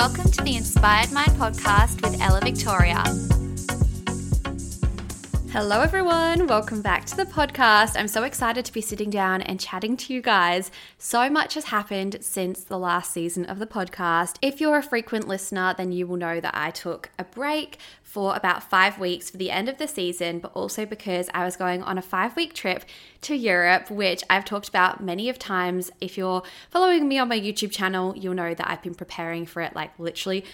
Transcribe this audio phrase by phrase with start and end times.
[0.00, 3.02] Welcome to the Inspired Mind podcast with Ella Victoria.
[5.60, 6.46] Hello, everyone.
[6.46, 7.96] Welcome back to the podcast.
[7.98, 10.70] I'm so excited to be sitting down and chatting to you guys.
[10.98, 14.36] So much has happened since the last season of the podcast.
[14.40, 18.36] If you're a frequent listener, then you will know that I took a break for
[18.36, 21.82] about five weeks for the end of the season, but also because I was going
[21.82, 22.84] on a five week trip
[23.22, 25.90] to Europe, which I've talked about many of times.
[26.00, 29.60] If you're following me on my YouTube channel, you'll know that I've been preparing for
[29.60, 30.44] it like literally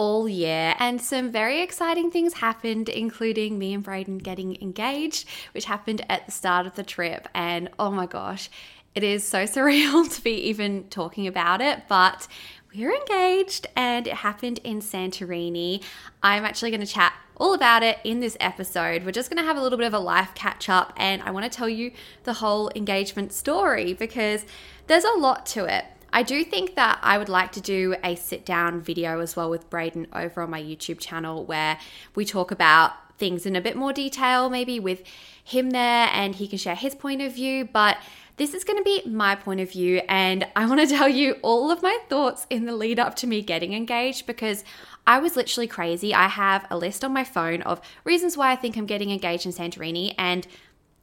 [0.00, 0.74] all year.
[0.78, 6.24] And some very exciting things happened, including me and Braydon getting engaged, which happened at
[6.24, 7.28] the start of the trip.
[7.34, 8.48] And oh my gosh,
[8.94, 12.26] it is so surreal to be even talking about it, but
[12.74, 15.82] we're engaged and it happened in Santorini.
[16.22, 19.04] I'm actually going to chat all about it in this episode.
[19.04, 21.30] We're just going to have a little bit of a life catch up and I
[21.30, 21.92] want to tell you
[22.24, 24.46] the whole engagement story because
[24.86, 25.84] there's a lot to it.
[26.12, 29.50] I do think that I would like to do a sit down video as well
[29.50, 31.78] with Braydon over on my YouTube channel where
[32.14, 35.02] we talk about things in a bit more detail, maybe with
[35.44, 37.68] him there and he can share his point of view.
[37.70, 37.98] But
[38.40, 41.36] this is going to be my point of view, and I want to tell you
[41.42, 44.64] all of my thoughts in the lead up to me getting engaged because
[45.06, 46.14] I was literally crazy.
[46.14, 49.44] I have a list on my phone of reasons why I think I'm getting engaged
[49.44, 50.46] in Santorini, and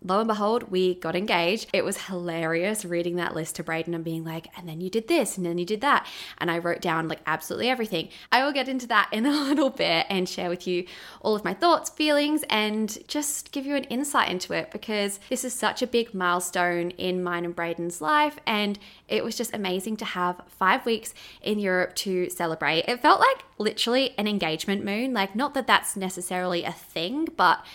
[0.03, 1.69] lo and behold, we got engaged.
[1.73, 5.07] It was hilarious reading that list to Braydon and being like, and then you did
[5.07, 6.05] this, and then you did that.
[6.37, 8.09] And I wrote down like absolutely everything.
[8.31, 10.85] I will get into that in a little bit and share with you
[11.21, 15.43] all of my thoughts, feelings, and just give you an insight into it because this
[15.43, 18.37] is such a big milestone in mine and Braydon's life.
[18.45, 22.85] And it was just amazing to have five weeks in Europe to celebrate.
[22.87, 25.13] It felt like literally an engagement moon.
[25.13, 27.65] Like, not that that's necessarily a thing, but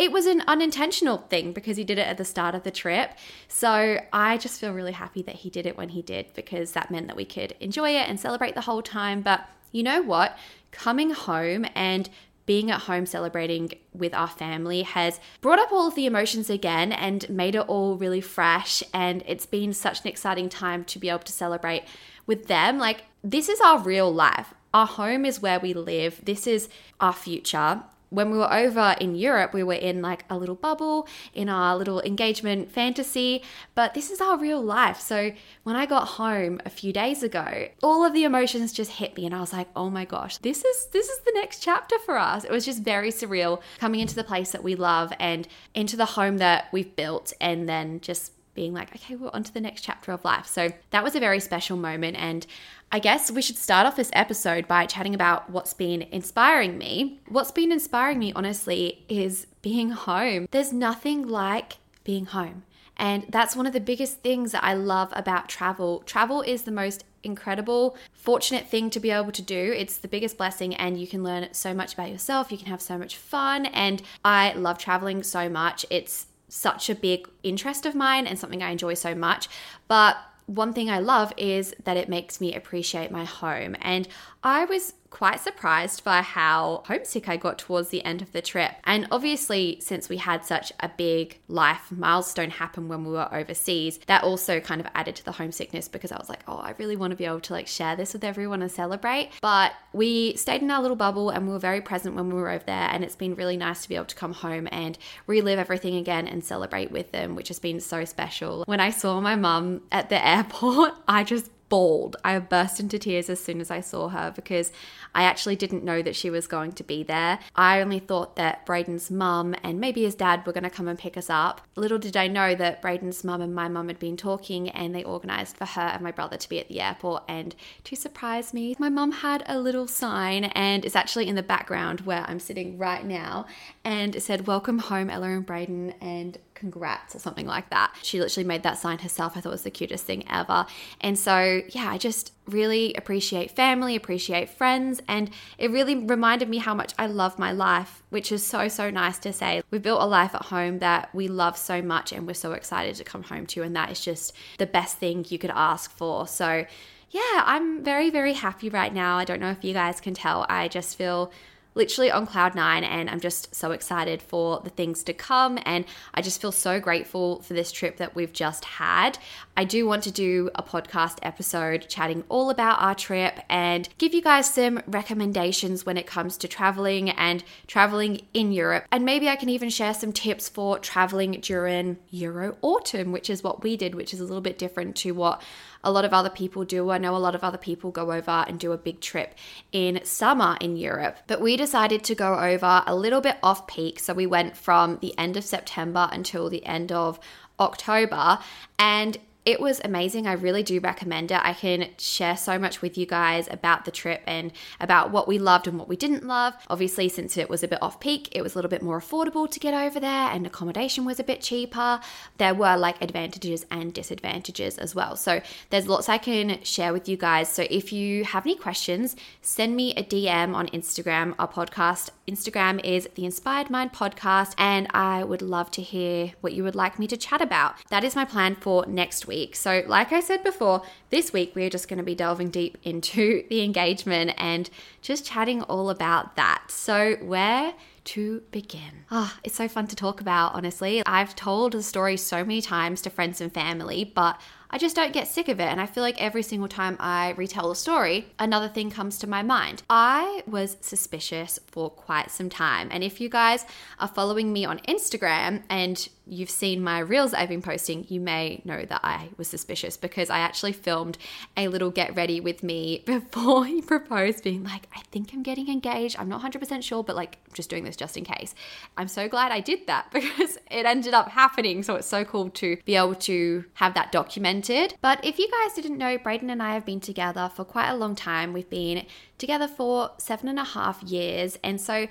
[0.00, 3.12] it was an unintentional thing because he did it at the start of the trip.
[3.48, 6.90] So I just feel really happy that he did it when he did because that
[6.90, 9.20] meant that we could enjoy it and celebrate the whole time.
[9.20, 10.38] But you know what?
[10.70, 12.08] Coming home and
[12.46, 16.92] being at home celebrating with our family has brought up all of the emotions again
[16.92, 18.82] and made it all really fresh.
[18.94, 21.84] And it's been such an exciting time to be able to celebrate
[22.26, 22.78] with them.
[22.78, 24.54] Like, this is our real life.
[24.72, 26.24] Our home is where we live.
[26.24, 30.36] This is our future when we were over in Europe, we were in like a
[30.36, 33.42] little bubble in our little engagement fantasy,
[33.74, 35.00] but this is our real life.
[35.00, 35.32] So
[35.62, 39.26] when I got home a few days ago, all of the emotions just hit me
[39.26, 42.18] and I was like, "Oh my gosh, this is this is the next chapter for
[42.18, 45.96] us." It was just very surreal coming into the place that we love and into
[45.96, 49.60] the home that we've built and then just being like, okay, we're on to the
[49.60, 50.46] next chapter of life.
[50.46, 52.16] So that was a very special moment.
[52.16, 52.46] And
[52.92, 57.20] I guess we should start off this episode by chatting about what's been inspiring me.
[57.28, 60.48] What's been inspiring me, honestly, is being home.
[60.50, 62.64] There's nothing like being home.
[62.96, 66.00] And that's one of the biggest things that I love about travel.
[66.00, 69.72] Travel is the most incredible, fortunate thing to be able to do.
[69.76, 72.50] It's the biggest blessing, and you can learn so much about yourself.
[72.50, 73.66] You can have so much fun.
[73.66, 75.86] And I love traveling so much.
[75.90, 79.48] It's such a big interest of mine and something I enjoy so much.
[79.86, 80.16] But
[80.50, 83.76] one thing I love is that it makes me appreciate my home.
[83.80, 84.08] And
[84.42, 88.72] I was quite surprised by how homesick I got towards the end of the trip.
[88.84, 93.98] And obviously, since we had such a big life milestone happen when we were overseas,
[94.06, 96.96] that also kind of added to the homesickness because I was like, oh, I really
[96.96, 99.30] want to be able to like share this with everyone and celebrate.
[99.42, 102.50] But we stayed in our little bubble and we were very present when we were
[102.50, 102.88] over there.
[102.90, 104.96] And it's been really nice to be able to come home and
[105.26, 108.64] relive everything again and celebrate with them, which has been so special.
[108.66, 112.16] When I saw my mum at the airport, I just bawled.
[112.22, 114.70] I burst into tears as soon as I saw her because
[115.14, 117.38] I actually didn't know that she was going to be there.
[117.56, 120.98] I only thought that Braydon's mum and maybe his dad were going to come and
[120.98, 121.62] pick us up.
[121.76, 125.04] Little did I know that Braydon's mum and my mum had been talking and they
[125.04, 127.22] organised for her and my brother to be at the airport.
[127.26, 131.42] And to surprise me, my mum had a little sign and it's actually in the
[131.42, 133.46] background where I'm sitting right now.
[133.84, 135.94] And it said, Welcome home, Ella and Braydon.
[136.00, 137.92] And congrats or something like that.
[138.02, 139.36] She literally made that sign herself.
[139.36, 140.66] I thought was the cutest thing ever.
[141.00, 146.58] And so, yeah, I just really appreciate family, appreciate friends, and it really reminded me
[146.58, 149.62] how much I love my life, which is so, so nice to say.
[149.70, 152.96] We've built a life at home that we love so much and we're so excited
[152.96, 156.28] to come home to, and that is just the best thing you could ask for.
[156.28, 156.66] So,
[157.10, 159.16] yeah, I'm very, very happy right now.
[159.16, 160.46] I don't know if you guys can tell.
[160.48, 161.32] I just feel
[161.74, 165.84] literally on cloud nine and I'm just so excited for the things to come and
[166.12, 169.18] I just feel so grateful for this trip that we've just had.
[169.56, 174.14] I do want to do a podcast episode chatting all about our trip and give
[174.14, 179.28] you guys some recommendations when it comes to traveling and traveling in Europe and maybe
[179.28, 183.76] I can even share some tips for traveling during Euro autumn which is what we
[183.76, 185.42] did which is a little bit different to what
[185.82, 186.90] a lot of other people do.
[186.90, 189.34] I know a lot of other people go over and do a big trip
[189.72, 193.98] in summer in Europe, but we decided to go over a little bit off peak.
[193.98, 197.18] So we went from the end of September until the end of
[197.58, 198.38] October.
[198.78, 199.18] And
[199.50, 200.28] it was amazing.
[200.28, 201.40] I really do recommend it.
[201.42, 205.40] I can share so much with you guys about the trip and about what we
[205.40, 206.54] loved and what we didn't love.
[206.68, 209.50] Obviously, since it was a bit off peak, it was a little bit more affordable
[209.50, 211.98] to get over there and accommodation was a bit cheaper.
[212.38, 215.16] There were like advantages and disadvantages as well.
[215.16, 217.48] So, there's lots I can share with you guys.
[217.48, 221.34] So, if you have any questions, send me a DM on Instagram.
[221.40, 226.52] Our podcast Instagram is the Inspired Mind Podcast, and I would love to hear what
[226.52, 227.74] you would like me to chat about.
[227.90, 229.39] That is my plan for next week.
[229.52, 233.44] So, like I said before, this week we're just going to be delving deep into
[233.50, 234.70] the engagement and
[235.02, 236.64] just chatting all about that.
[236.68, 239.04] So, where to begin?
[239.10, 241.02] Ah, oh, it's so fun to talk about, honestly.
[241.06, 244.40] I've told the story so many times to friends and family, but
[244.72, 245.64] I just don't get sick of it.
[245.64, 249.26] And I feel like every single time I retell the story, another thing comes to
[249.26, 249.82] my mind.
[249.90, 252.88] I was suspicious for quite some time.
[252.92, 253.66] And if you guys
[253.98, 258.62] are following me on Instagram and you've seen my reels I've been posting, you may
[258.64, 261.18] know that I was suspicious because I actually filmed
[261.56, 265.68] a little get ready with me before he proposed, being like, I think I'm getting
[265.68, 266.16] engaged.
[266.16, 268.54] I'm not 100% sure, but like, just doing this just in case.
[268.96, 271.82] I'm so glad I did that because it ended up happening.
[271.82, 274.59] So it's so cool to be able to have that documented.
[275.00, 277.96] But if you guys didn't know, Braydon and I have been together for quite a
[277.96, 278.52] long time.
[278.52, 279.06] We've been
[279.38, 281.58] together for seven and a half years.
[281.64, 282.06] And so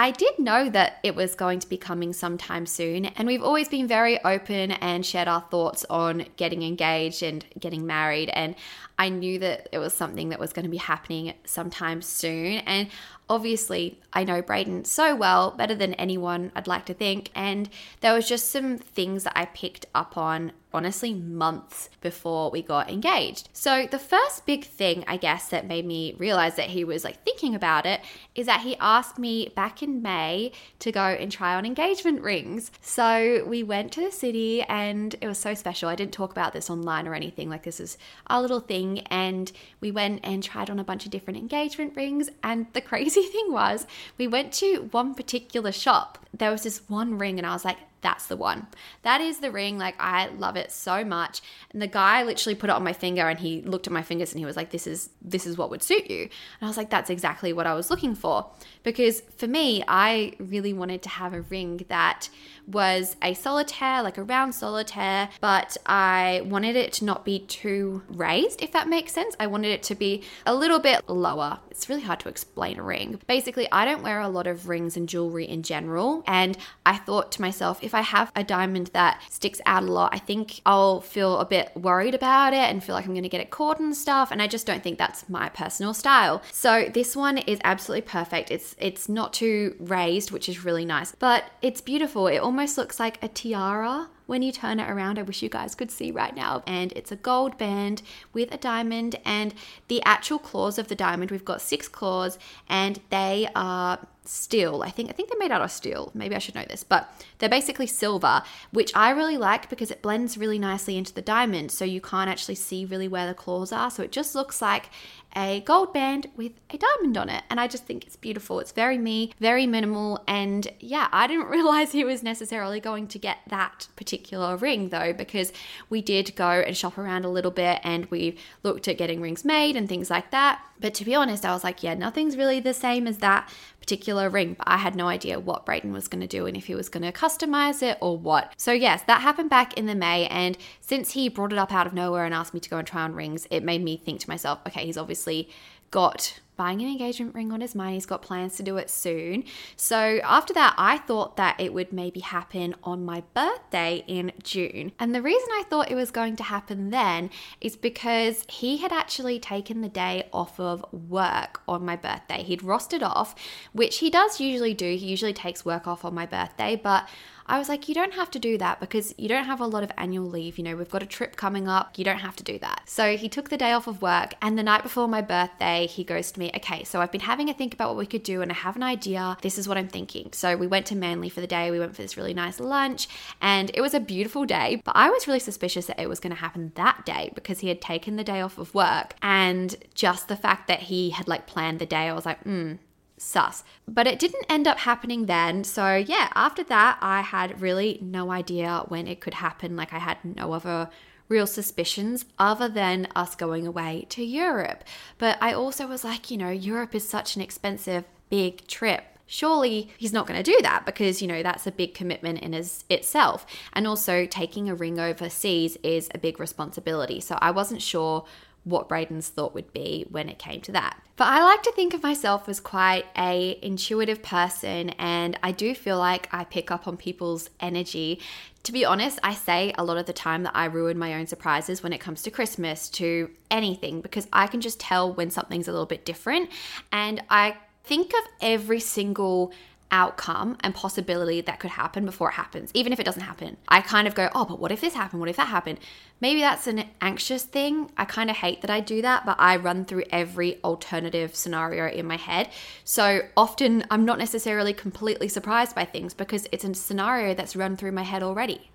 [0.00, 3.68] I did know that it was going to be coming sometime soon, and we've always
[3.68, 8.30] been very open and shared our thoughts on getting engaged and getting married.
[8.30, 8.54] And
[8.98, 12.60] I knew that it was something that was going to be happening sometime soon.
[12.60, 12.88] And
[13.28, 17.30] obviously, I know Braydon so well, better than anyone I'd like to think.
[17.34, 17.68] And
[18.00, 22.90] there was just some things that I picked up on honestly months before we got
[22.90, 23.48] engaged.
[23.52, 27.24] So, the first big thing, I guess, that made me realize that he was like
[27.24, 28.00] thinking about it
[28.34, 32.70] is that he asked me back in May to go and try on engagement rings.
[32.80, 35.88] So, we went to the city and it was so special.
[35.88, 37.98] I didn't talk about this online or anything, like, this is
[38.28, 39.00] our little thing.
[39.08, 39.50] And
[39.80, 42.30] we went and tried on a bunch of different engagement rings.
[42.42, 43.86] And the crazy thing was,
[44.18, 46.18] we went to one particular shop.
[46.32, 48.66] There was this one ring, and I was like, that's the one.
[49.02, 49.78] That is the ring.
[49.78, 51.42] Like, I love it so much.
[51.72, 54.32] And the guy literally put it on my finger and he looked at my fingers
[54.32, 56.22] and he was like, This is this is what would suit you.
[56.22, 56.30] And
[56.62, 58.50] I was like, That's exactly what I was looking for.
[58.82, 62.28] Because for me, I really wanted to have a ring that
[62.66, 68.02] was a solitaire, like a round solitaire, but I wanted it to not be too
[68.08, 69.34] raised, if that makes sense.
[69.38, 71.58] I wanted it to be a little bit lower.
[71.70, 73.20] It's really hard to explain a ring.
[73.26, 76.22] Basically, I don't wear a lot of rings and jewelry in general.
[76.26, 80.14] And I thought to myself, if I have a diamond that sticks out a lot,
[80.14, 83.28] I think I'll feel a bit worried about it and feel like I'm going to
[83.28, 84.30] get it caught and stuff.
[84.30, 86.42] And I just don't think that's my personal style.
[86.52, 88.50] So this one is absolutely perfect.
[88.50, 92.26] It's it's not too raised, which is really nice, but it's beautiful.
[92.26, 95.18] It almost looks like a tiara when you turn it around.
[95.18, 96.62] I wish you guys could see right now.
[96.64, 98.00] And it's a gold band
[98.32, 99.52] with a diamond and
[99.88, 101.32] the actual claws of the diamond.
[101.32, 104.82] We've got six claws and they are steel.
[104.84, 106.12] I think I think they're made out of steel.
[106.14, 110.02] Maybe I should know this, but they're basically silver, which I really like because it
[110.02, 113.72] blends really nicely into the diamond, so you can't actually see really where the claws
[113.72, 113.90] are.
[113.90, 114.90] So it just looks like
[115.36, 117.44] a gold band with a diamond on it.
[117.50, 118.60] And I just think it's beautiful.
[118.60, 120.22] It's very me, very minimal.
[120.26, 124.19] And yeah, I didn't realize he was necessarily going to get that particular
[124.58, 125.52] ring though, because
[125.88, 129.44] we did go and shop around a little bit and we looked at getting rings
[129.44, 130.62] made and things like that.
[130.80, 134.30] But to be honest, I was like, yeah, nothing's really the same as that particular
[134.30, 134.54] ring.
[134.54, 136.88] But I had no idea what Braydon was going to do and if he was
[136.88, 138.54] going to customize it or what.
[138.56, 140.26] So, yes, that happened back in the May.
[140.26, 142.86] And since he brought it up out of nowhere and asked me to go and
[142.86, 145.50] try on rings, it made me think to myself, okay, he's obviously
[145.90, 147.94] got buying an engagement ring on his mind.
[147.94, 149.44] He's got plans to do it soon.
[149.76, 154.92] So after that, I thought that it would maybe happen on my birthday in June.
[154.98, 157.30] And the reason I thought it was going to happen then
[157.62, 162.42] is because he had actually taken the day off of work on my birthday.
[162.42, 163.34] He'd rostered off,
[163.72, 164.84] which he does usually do.
[164.84, 167.08] He usually takes work off on my birthday, but
[167.50, 169.82] I was like, you don't have to do that because you don't have a lot
[169.82, 170.56] of annual leave.
[170.56, 171.98] You know, we've got a trip coming up.
[171.98, 172.82] You don't have to do that.
[172.86, 174.34] So he took the day off of work.
[174.40, 177.50] And the night before my birthday, he goes to me, okay, so I've been having
[177.50, 179.36] a think about what we could do and I have an idea.
[179.42, 180.30] This is what I'm thinking.
[180.32, 181.72] So we went to Manly for the day.
[181.72, 183.08] We went for this really nice lunch
[183.42, 184.80] and it was a beautiful day.
[184.84, 187.68] But I was really suspicious that it was going to happen that day because he
[187.68, 189.14] had taken the day off of work.
[189.22, 192.74] And just the fact that he had like planned the day, I was like, hmm,
[193.20, 193.62] sus.
[193.86, 195.62] But it didn't end up happening then.
[195.64, 199.76] So, yeah, after that, I had really no idea when it could happen.
[199.76, 200.88] Like, I had no other
[201.28, 204.84] real suspicions other than us going away to Europe.
[205.18, 209.04] But I also was like, you know, Europe is such an expensive, big trip.
[209.26, 212.52] Surely he's not going to do that because, you know, that's a big commitment in
[212.52, 213.46] his, itself.
[213.72, 217.20] And also, taking a ring overseas is a big responsibility.
[217.20, 218.24] So I wasn't sure
[218.64, 221.00] what Braydon's thought would be when it came to that.
[221.16, 225.74] But I like to think of myself as quite a intuitive person and I do
[225.74, 228.20] feel like I pick up on people's energy.
[228.64, 231.26] To be honest, I say a lot of the time that I ruin my own
[231.26, 235.68] surprises when it comes to Christmas, to anything because I can just tell when something's
[235.68, 236.50] a little bit different
[236.92, 239.52] and I think of every single
[239.90, 243.56] outcome and possibility that could happen before it happens, even if it doesn't happen.
[243.68, 245.20] I kind of go, oh, but what if this happened?
[245.20, 245.78] What if that happened?
[246.20, 247.90] Maybe that's an anxious thing.
[247.96, 251.88] I kind of hate that I do that, but I run through every alternative scenario
[251.88, 252.50] in my head.
[252.84, 257.76] So often I'm not necessarily completely surprised by things because it's a scenario that's run
[257.76, 258.69] through my head already.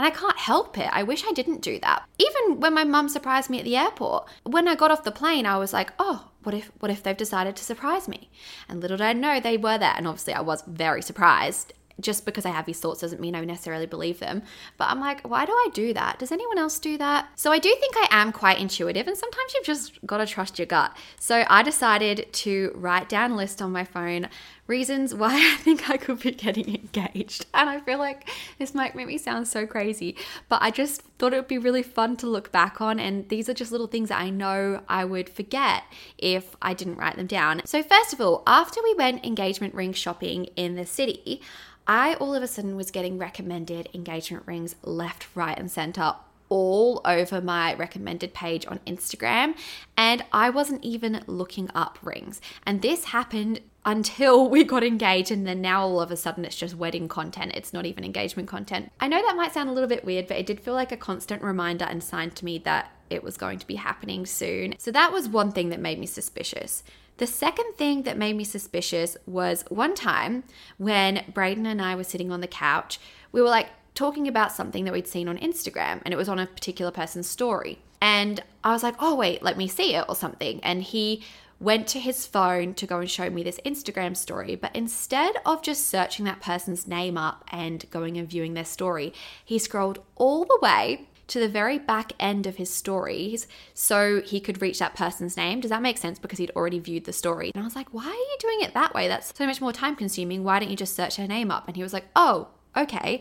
[0.00, 0.88] And I can't help it.
[0.90, 2.08] I wish I didn't do that.
[2.16, 5.44] Even when my mum surprised me at the airport, when I got off the plane,
[5.44, 8.30] I was like, oh, what if what if they've decided to surprise me?
[8.66, 9.92] And little did I know they were there.
[9.94, 13.44] And obviously I was very surprised just because I have these thoughts doesn't mean I
[13.44, 14.42] necessarily believe them.
[14.78, 16.18] But I'm like, why do I do that?
[16.18, 17.28] Does anyone else do that?
[17.36, 20.58] So I do think I am quite intuitive, and sometimes you've just got to trust
[20.58, 20.96] your gut.
[21.18, 24.28] So I decided to write down a list on my phone
[24.70, 27.44] reasons why I think I could be getting engaged.
[27.52, 30.16] And I feel like this might make me sound so crazy,
[30.48, 32.98] but I just thought it would be really fun to look back on.
[32.98, 35.82] And these are just little things that I know I would forget
[36.16, 37.60] if I didn't write them down.
[37.66, 41.42] So, first of all, after we went engagement ring shopping in the city,
[41.86, 46.14] I all of a sudden was getting recommended engagement rings left, right, and center
[46.48, 49.54] all over my recommended page on Instagram,
[49.96, 52.40] and I wasn't even looking up rings.
[52.66, 56.56] And this happened until we got engaged, and then now all of a sudden it's
[56.56, 57.52] just wedding content.
[57.54, 58.92] It's not even engagement content.
[59.00, 60.96] I know that might sound a little bit weird, but it did feel like a
[60.96, 64.74] constant reminder and sign to me that it was going to be happening soon.
[64.78, 66.84] So that was one thing that made me suspicious.
[67.18, 70.44] The second thing that made me suspicious was one time
[70.78, 72.98] when Braydon and I were sitting on the couch,
[73.30, 76.38] we were like talking about something that we'd seen on Instagram and it was on
[76.38, 77.78] a particular person's story.
[78.00, 80.60] And I was like, oh, wait, let me see it or something.
[80.62, 81.22] And he
[81.60, 84.56] went to his phone to go and show me this Instagram story.
[84.56, 89.12] But instead of just searching that person's name up and going and viewing their story,
[89.44, 94.40] he scrolled all the way to the very back end of his stories so he
[94.40, 95.60] could reach that person's name.
[95.60, 96.18] Does that make sense?
[96.18, 97.52] Because he'd already viewed the story.
[97.54, 99.06] And I was like, why are you doing it that way?
[99.06, 100.42] That's so much more time consuming.
[100.42, 101.68] Why don't you just search their name up?
[101.68, 103.20] And he was like, oh, okay.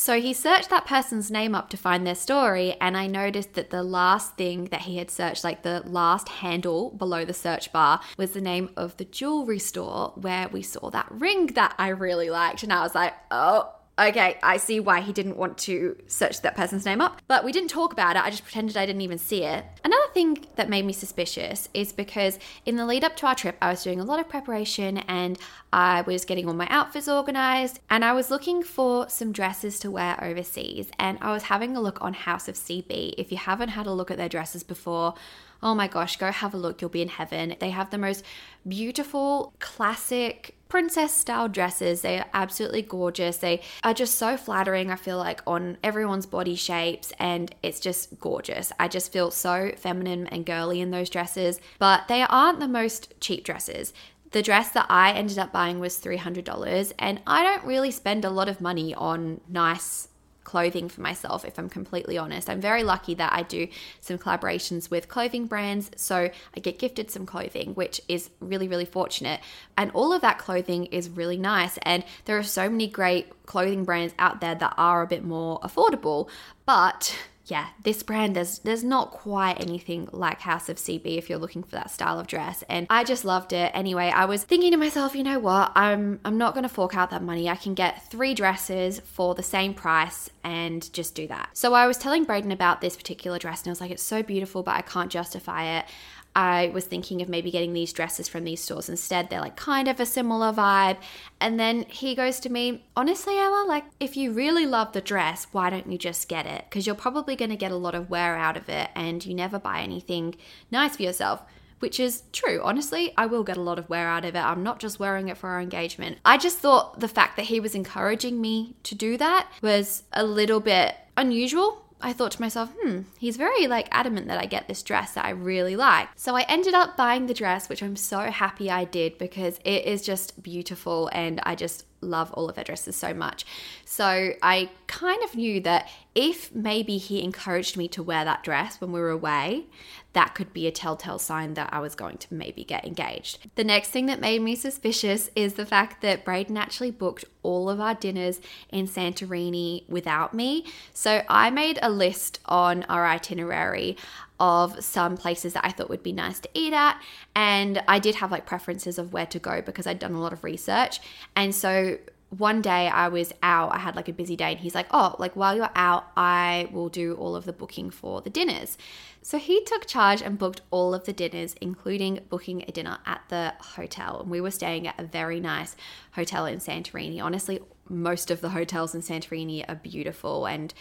[0.00, 3.70] So he searched that person's name up to find their story, and I noticed that
[3.70, 8.00] the last thing that he had searched, like the last handle below the search bar,
[8.16, 12.30] was the name of the jewelry store where we saw that ring that I really
[12.30, 12.62] liked.
[12.62, 16.56] And I was like, oh, okay, I see why he didn't want to search that
[16.56, 17.20] person's name up.
[17.26, 18.22] But we didn't talk about it.
[18.22, 19.64] I just pretended I didn't even see it.
[19.84, 23.56] Another thing that made me suspicious is because in the lead up to our trip,
[23.60, 25.38] I was doing a lot of preparation and
[25.72, 29.90] I was getting all my outfits organized and I was looking for some dresses to
[29.90, 30.90] wear overseas.
[30.98, 33.14] And I was having a look on House of CB.
[33.18, 35.14] If you haven't had a look at their dresses before,
[35.62, 36.80] oh my gosh, go have a look.
[36.80, 37.56] You'll be in heaven.
[37.58, 38.24] They have the most
[38.66, 42.02] beautiful, classic, princess style dresses.
[42.02, 43.38] They are absolutely gorgeous.
[43.38, 48.20] They are just so flattering, I feel like, on everyone's body shapes, and it's just
[48.20, 48.72] gorgeous.
[48.78, 53.18] I just feel so feminine and girly in those dresses, but they aren't the most
[53.20, 53.92] cheap dresses.
[54.30, 58.30] The dress that I ended up buying was $300, and I don't really spend a
[58.30, 60.08] lot of money on nice
[60.48, 62.48] clothing for myself, if I'm completely honest.
[62.48, 63.68] I'm very lucky that I do
[64.00, 65.90] some collaborations with clothing brands.
[65.96, 69.40] So I get gifted some clothing, which is really, really fortunate.
[69.76, 71.76] And all of that clothing is really nice.
[71.82, 75.60] And there are so many great clothing brands out there that are a bit more
[75.60, 76.30] affordable.
[76.64, 77.14] But
[77.50, 81.62] yeah, this brand there's there's not quite anything like House of CB if you're looking
[81.62, 82.62] for that style of dress.
[82.68, 83.70] And I just loved it.
[83.74, 85.72] Anyway, I was thinking to myself, you know what?
[85.74, 87.48] I'm I'm not gonna fork out that money.
[87.48, 91.50] I can get three dresses for the same price and just do that.
[91.54, 94.22] So I was telling Braydon about this particular dress and I was like, it's so
[94.22, 95.86] beautiful, but I can't justify it.
[96.34, 99.28] I was thinking of maybe getting these dresses from these stores instead.
[99.28, 100.98] They're like kind of a similar vibe.
[101.40, 105.46] And then he goes to me, honestly, Ella, like if you really love the dress,
[105.52, 106.64] why don't you just get it?
[106.68, 109.34] Because you're probably going to get a lot of wear out of it and you
[109.34, 110.36] never buy anything
[110.70, 111.42] nice for yourself
[111.80, 112.60] which is true.
[112.62, 114.40] Honestly, I will get a lot of wear out of it.
[114.40, 116.18] I'm not just wearing it for our engagement.
[116.24, 120.24] I just thought the fact that he was encouraging me to do that was a
[120.24, 124.68] little bit unusual I thought to myself, hmm, he's very like adamant that I get
[124.68, 126.08] this dress that I really like.
[126.16, 129.84] So I ended up buying the dress, which I'm so happy I did because it
[129.84, 133.44] is just beautiful and I just love all of her dresses so much.
[133.84, 138.80] So I kind of knew that if maybe he encouraged me to wear that dress
[138.80, 139.66] when we were away,
[140.14, 143.38] that could be a telltale sign that I was going to maybe get engaged.
[143.54, 147.70] The next thing that made me suspicious is the fact that Braydon actually booked all
[147.70, 148.40] of our dinners
[148.70, 150.64] in Santorini without me.
[150.92, 153.96] So I made a list on our itinerary
[154.40, 157.00] of some places that I thought would be nice to eat at.
[157.34, 160.32] And I did have like preferences of where to go because I'd done a lot
[160.32, 161.00] of research.
[161.34, 161.98] And so
[162.30, 165.16] one day I was out, I had like a busy day, and he's like, Oh,
[165.18, 168.76] like while you're out, I will do all of the booking for the dinners.
[169.22, 173.22] So he took charge and booked all of the dinners, including booking a dinner at
[173.28, 174.20] the hotel.
[174.20, 175.74] And we were staying at a very nice
[176.12, 177.22] hotel in Santorini.
[177.22, 180.72] Honestly, most of the hotels in Santorini are beautiful and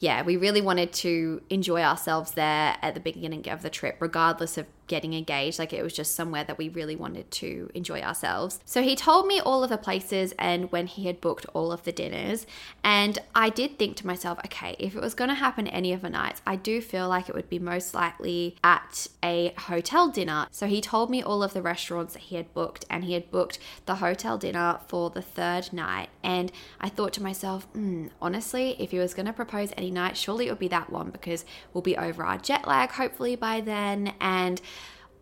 [0.00, 4.56] yeah, we really wanted to enjoy ourselves there at the beginning of the trip, regardless
[4.56, 5.58] of getting engaged.
[5.58, 8.60] Like it was just somewhere that we really wanted to enjoy ourselves.
[8.66, 11.84] So he told me all of the places and when he had booked all of
[11.84, 12.44] the dinners.
[12.82, 16.02] And I did think to myself, okay, if it was going to happen any of
[16.02, 20.46] the nights, I do feel like it would be most likely at a hotel dinner.
[20.50, 23.30] So he told me all of the restaurants that he had booked and he had
[23.30, 26.08] booked the hotel dinner for the third night.
[26.24, 26.50] And
[26.80, 30.48] I thought to myself, mm, honestly, if he was going to propose any night, surely
[30.48, 34.14] it would be that one because we'll be over our jet lag hopefully by then.
[34.20, 34.60] And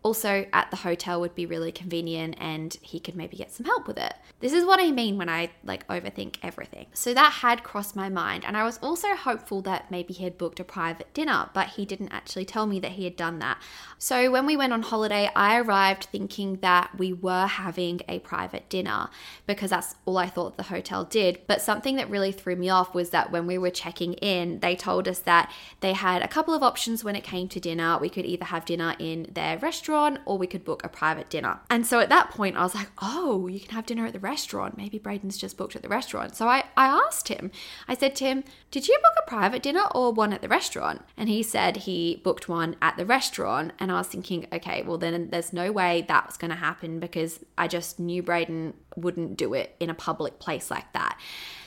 [0.02, 3.86] also at the hotel would be really convenient and he could maybe get some help
[3.86, 4.14] with it.
[4.40, 6.86] This is what I mean when I like overthink everything.
[6.92, 10.38] So that had crossed my mind and I was also hopeful that maybe he had
[10.38, 13.60] booked a private dinner, but he didn't actually tell me that he had done that.
[13.98, 18.68] So when we went on holiday, I arrived thinking that we were having a private
[18.68, 19.08] dinner
[19.46, 21.40] because that's all I thought the hotel did.
[21.46, 24.76] But something that really threw me off was that when we were checking in, they
[24.76, 27.98] told us that they had a couple of options when it came to dinner.
[27.98, 31.30] We could either have dinner in their restaurant restaurant or we could book a private
[31.30, 31.60] dinner.
[31.70, 34.18] And so at that point, I was like, oh, you can have dinner at the
[34.18, 34.76] restaurant.
[34.76, 36.36] Maybe Braydon's just booked at the restaurant.
[36.36, 37.50] So I, I asked him,
[37.86, 41.02] I said to him, did you book a private dinner or one at the restaurant?
[41.16, 43.72] And he said he booked one at the restaurant.
[43.78, 47.00] And I was thinking, okay, well, then there's no way that was going to happen
[47.00, 51.18] because I just knew Braydon wouldn't do it in a public place like that.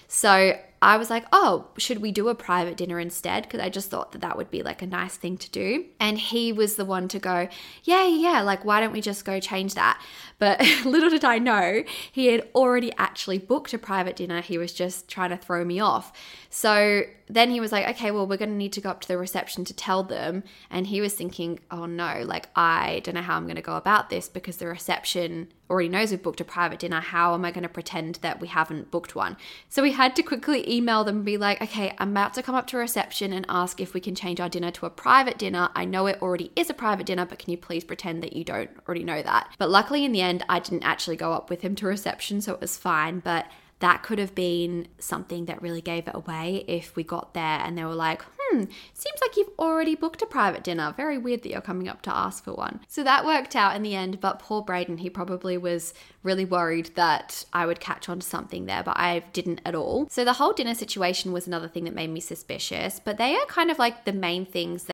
[0.08, 3.44] So I was like, oh, should we do a private dinner instead?
[3.44, 5.86] Because I just thought that that would be like a nice thing to do.
[6.00, 7.48] And he was the one to go,
[7.84, 10.02] yeah, yeah, like, why don't we just go change that?
[10.40, 14.42] But little did I know, he had already actually booked a private dinner.
[14.42, 16.14] He was just trying to throw me off.
[16.50, 19.08] So then he was like, okay, well, we're going to need to go up to
[19.08, 20.44] the reception to tell them.
[20.70, 23.76] And he was thinking, oh no, like, I don't know how I'm going to go
[23.76, 27.00] about this because the reception already knows we've booked a private dinner.
[27.00, 29.38] How am I going to pretend that we haven't booked one?
[29.70, 32.56] So we had to quickly email them and be like, okay, I'm about to come
[32.56, 35.70] up to reception and ask if we can change our dinner to a private dinner.
[35.76, 38.44] I know it already is a private dinner, but can you please pretend that you
[38.44, 39.54] don't already know that?
[39.58, 42.54] But luckily, in the end, I didn't actually go up with him to reception, so
[42.54, 43.20] it was fine.
[43.20, 43.48] But
[43.80, 47.78] that could have been something that really gave it away if we got there and
[47.78, 48.22] they were like,
[48.52, 50.94] hmm, seems like you've already booked a private dinner.
[50.96, 52.82] Very weird that you're coming up to ask for one.
[52.88, 56.92] So that worked out in the end, but poor Braydon, he probably was really worried
[56.96, 60.08] that I would catch on to something there, but I didn't at all.
[60.10, 63.46] So the whole dinner situation was another thing that made me suspicious, but they are
[63.46, 64.92] kind of like the main things that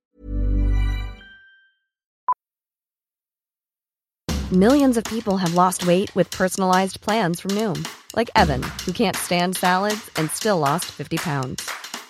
[4.53, 9.13] Millions of people have lost weight with personalized plans from Noom, like Evan, who can't
[9.13, 11.69] stand salads and still lost 50 pounds.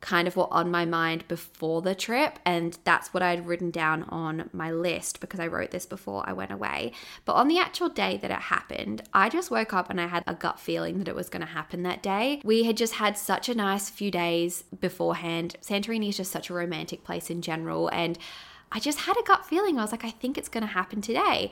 [0.00, 4.04] kind of were on my mind before the trip and that's what I'd written down
[4.04, 6.92] on my list because I wrote this before I went away.
[7.24, 10.24] But on the actual day that it happened, I just woke up and I had
[10.26, 12.40] a gut feeling that it was going to happen that day.
[12.44, 15.56] We had just had such a nice few days beforehand.
[15.60, 18.18] Santorini is just such a romantic place in general and
[18.72, 19.78] I just had a gut feeling.
[19.78, 21.50] I was like, I think it's going to happen today.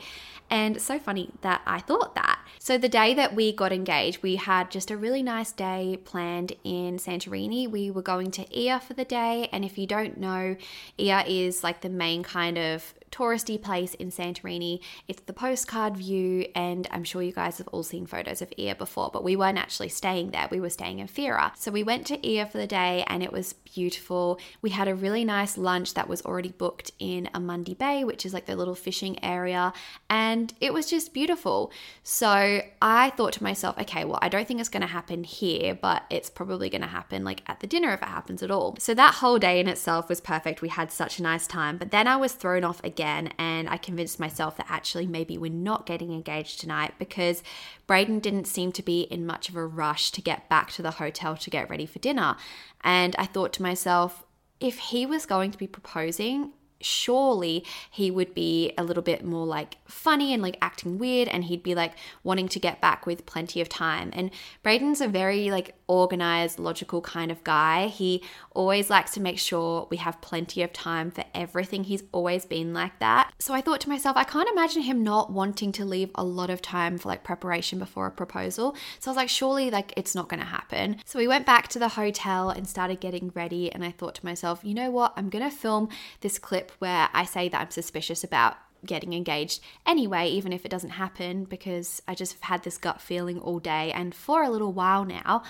[0.51, 2.39] And so funny that I thought that.
[2.59, 6.53] So, the day that we got engaged, we had just a really nice day planned
[6.65, 7.71] in Santorini.
[7.71, 9.49] We were going to Ia for the day.
[9.53, 10.57] And if you don't know,
[10.99, 14.81] Ia is like the main kind of touristy place in Santorini.
[15.07, 18.75] It's the postcard view, and I'm sure you guys have all seen photos of Ia
[18.75, 20.49] before, but we weren't actually staying there.
[20.51, 21.53] We were staying in Fira.
[21.57, 24.39] So we went to Ia for the day, and it was beautiful.
[24.63, 28.33] We had a really nice lunch that was already booked in Ammoudi Bay, which is
[28.33, 29.73] like the little fishing area,
[30.11, 31.73] and it was just beautiful.
[32.03, 35.75] So I thought to myself, okay, well, I don't think it's going to happen here,
[35.75, 38.77] but it's probably going to happen like at the dinner if it happens at all.
[38.79, 40.63] So that whole day in itself was perfect.
[40.63, 43.33] We had such a nice time, but then I was thrown off again.
[43.39, 47.43] And I convinced myself that actually maybe we're not getting engaged tonight because
[47.87, 50.93] Braydon didn't seem to be in much of a rush to get back to the
[50.93, 52.37] hotel to get ready for dinner.
[52.83, 54.25] And I thought to myself,
[54.61, 59.47] if he was going to be proposing, surely he would be a little bit more
[59.47, 63.27] like funny and like acting weird and he'd be like wanting to get back with
[63.27, 64.11] plenty of time.
[64.13, 64.31] And
[64.63, 67.89] Braydon's a very like organized, logical kind of guy.
[67.89, 71.85] He always likes to make sure we have plenty of time for everything.
[71.85, 73.33] He's always been like that.
[73.39, 76.51] So I thought to myself, I can't imagine him not wanting to leave a lot
[76.51, 78.77] of time for like preparation before a proposal.
[78.99, 80.97] So I was like, surely like it's not going to happen.
[81.05, 84.27] So we went back to the hotel and started getting ready and I thought to
[84.27, 85.15] myself, you know what?
[85.17, 85.89] I'm going to film
[86.21, 90.71] this clip where I say that I'm suspicious about getting engaged anyway, even if it
[90.71, 94.51] doesn't happen, because I just have had this gut feeling all day and for a
[94.51, 95.43] little while now.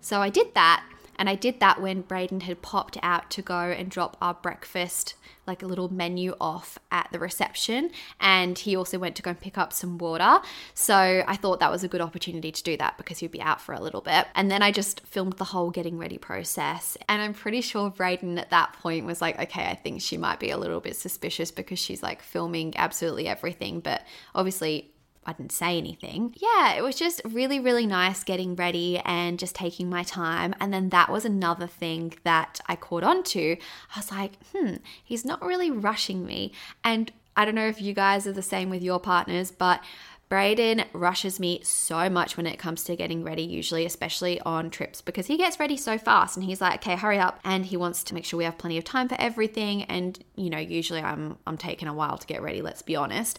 [0.00, 0.84] So I did that.
[1.16, 5.14] And I did that when Braydon had popped out to go and drop our breakfast,
[5.46, 7.90] like a little menu off at the reception.
[8.20, 10.40] And he also went to go and pick up some water.
[10.74, 13.60] So I thought that was a good opportunity to do that because he'd be out
[13.60, 14.26] for a little bit.
[14.34, 16.96] And then I just filmed the whole getting ready process.
[17.08, 20.40] And I'm pretty sure Braydon at that point was like, okay, I think she might
[20.40, 23.80] be a little bit suspicious because she's like filming absolutely everything.
[23.80, 24.02] But
[24.34, 24.93] obviously,
[25.26, 26.34] I didn't say anything.
[26.36, 30.54] Yeah, it was just really, really nice getting ready and just taking my time.
[30.60, 33.56] And then that was another thing that I caught on to.
[33.94, 36.52] I was like, hmm, he's not really rushing me.
[36.82, 39.80] And I don't know if you guys are the same with your partners, but
[40.28, 45.00] Braydon rushes me so much when it comes to getting ready, usually, especially on trips,
[45.00, 47.38] because he gets ready so fast and he's like, okay, hurry up.
[47.44, 49.84] And he wants to make sure we have plenty of time for everything.
[49.84, 53.38] And, you know, usually I'm I'm taking a while to get ready, let's be honest.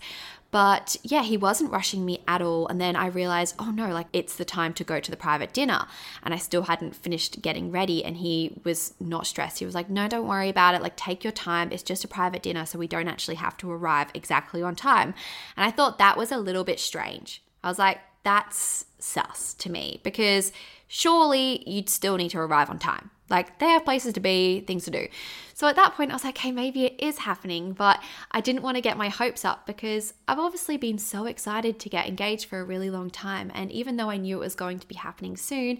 [0.56, 2.66] But yeah, he wasn't rushing me at all.
[2.70, 5.52] And then I realized, oh no, like it's the time to go to the private
[5.52, 5.86] dinner.
[6.24, 8.06] And I still hadn't finished getting ready.
[8.06, 9.60] And he was not stressed.
[9.60, 10.82] He was like, no, don't worry about it.
[10.82, 11.74] Like, take your time.
[11.74, 12.66] It's just a private dinner.
[12.66, 15.14] So we don't actually have to arrive exactly on time.
[15.58, 17.44] And I thought that was a little bit strange.
[17.62, 20.54] I was like, that's sus to me because
[20.88, 23.12] surely you'd still need to arrive on time.
[23.30, 25.08] Like they have places to be, things to do.
[25.54, 28.62] So at that point, I was like, hey, maybe it is happening, but I didn't
[28.62, 32.46] want to get my hopes up because I've obviously been so excited to get engaged
[32.46, 33.52] for a really long time.
[33.56, 35.80] And even though I knew it was going to be happening soon,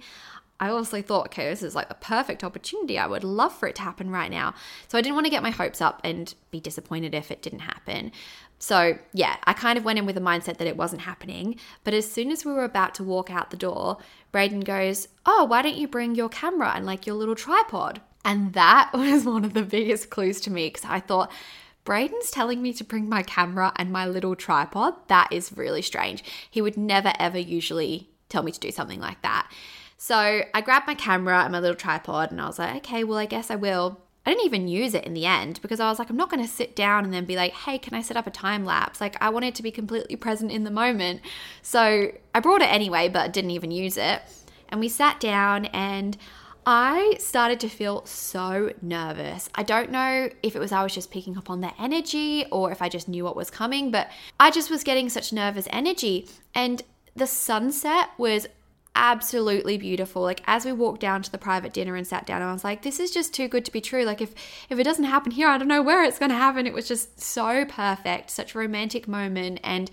[0.60, 2.98] I also thought, okay, this is like the perfect opportunity.
[2.98, 4.54] I would love for it to happen right now.
[4.88, 7.60] So I didn't want to get my hopes up and be disappointed if it didn't
[7.60, 8.14] happen.
[8.58, 11.58] So, yeah, I kind of went in with a mindset that it wasn't happening.
[11.84, 13.98] But as soon as we were about to walk out the door,
[14.32, 18.02] Braydon goes, Oh, why don't you bring your camera and like your little tripod?
[18.24, 21.32] And that was one of the biggest clues to me because I thought,
[21.84, 24.96] Braydon's telling me to bring my camera and my little tripod.
[25.08, 26.24] That is really strange.
[26.50, 29.52] He would never, ever usually tell me to do something like that.
[29.98, 33.20] So I grabbed my camera and my little tripod and I was like, okay, well,
[33.20, 34.02] I guess I will.
[34.26, 36.44] I didn't even use it in the end because I was like, I'm not going
[36.44, 39.00] to sit down and then be like, hey, can I set up a time lapse?
[39.00, 41.22] Like, I wanted to be completely present in the moment.
[41.62, 44.22] So I brought it anyway, but didn't even use it.
[44.70, 46.18] And we sat down and
[46.66, 49.50] I started to feel so nervous.
[49.54, 52.72] I don't know if it was I was just picking up on the energy or
[52.72, 54.10] if I just knew what was coming, but
[54.40, 56.28] I just was getting such nervous energy.
[56.56, 56.82] And
[57.16, 58.48] the sunset was
[58.96, 60.22] absolutely beautiful.
[60.22, 62.82] Like as we walked down to the private dinner and sat down, I was like,
[62.82, 64.04] this is just too good to be true.
[64.04, 64.34] Like if
[64.70, 66.66] if it doesn't happen here, I don't know where it's going to happen.
[66.66, 69.92] It was just so perfect, such a romantic moment and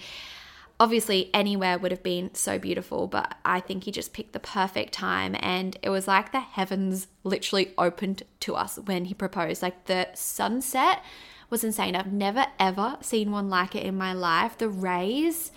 [0.81, 4.93] obviously anywhere would have been so beautiful, but I think he just picked the perfect
[4.93, 9.63] time and it was like the heavens literally opened to us when he proposed.
[9.63, 11.03] Like the sunset
[11.51, 11.95] was insane.
[11.95, 14.59] I've never ever seen one like it in my life.
[14.59, 15.53] The rays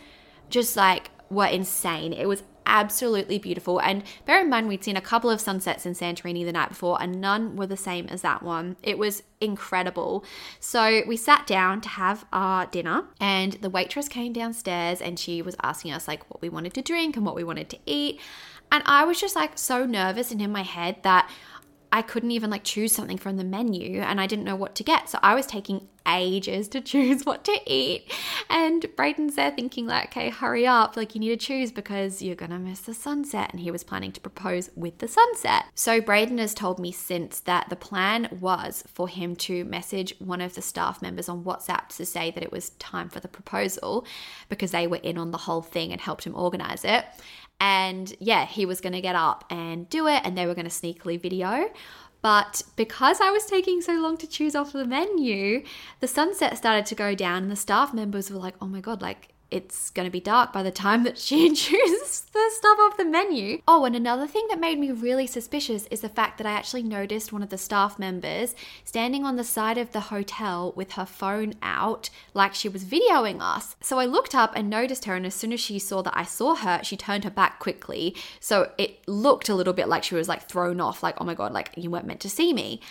[0.50, 2.14] just like were insane.
[2.14, 3.80] It was absolutely beautiful.
[3.80, 7.02] And bear in mind, we'd seen a couple of sunsets in Santorini the night before,
[7.02, 8.78] and none were the same as that one.
[8.84, 10.26] It was incredible.
[10.60, 15.42] So we sat down to have our dinner, and the waitress came downstairs and she
[15.42, 18.20] was asking us like what we wanted to drink and what we wanted to eat.
[18.72, 21.30] And I was just like so nervous and in my head that
[21.92, 24.84] I couldn't even like choose something from the menu and I didn't know what to
[24.84, 25.10] get.
[25.10, 28.12] So I was taking ages to choose what to eat.
[28.50, 30.96] And Braydon's there thinking, like, okay, hurry up.
[30.96, 33.50] Like, you need to choose because you're going to miss the sunset.
[33.52, 35.66] And he was planning to propose with the sunset.
[35.76, 40.42] So Braydon has told me since that the plan was for him to message one
[40.42, 44.06] of the staff members on WhatsApp to say that it was time for the proposal
[44.50, 47.06] because they were in on the whole thing and helped him organize it.
[47.60, 50.70] And yeah, he was going to get up and do it, and they were going
[50.70, 51.70] to sneakily video.
[52.22, 55.64] But because I was taking so long to choose off the menu,
[56.00, 59.02] the sunset started to go down, and the staff members were like, oh my God,
[59.02, 62.98] like it's going to be dark by the time that she chooses the stuff off
[62.98, 63.62] the menu.
[63.66, 66.84] Oh, and another thing that made me really suspicious is the fact that I actually
[66.84, 71.06] noticed one of the staff members standing on the side of the hotel with her
[71.06, 73.78] phone out, like she was videoing us.
[73.80, 76.24] So I looked up and noticed her, and as soon as she saw that I
[76.24, 78.14] saw her, she turned her back quickly.
[78.42, 81.34] So it looked a little bit like she was like thrown off, like, oh my
[81.34, 82.82] God, like you weren't meant to see me.